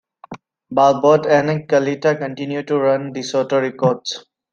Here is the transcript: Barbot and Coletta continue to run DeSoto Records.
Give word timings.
Barbot 0.71 1.27
and 1.27 1.69
Coletta 1.69 2.17
continue 2.17 2.63
to 2.63 2.79
run 2.79 3.13
DeSoto 3.13 3.61
Records. 3.61 4.25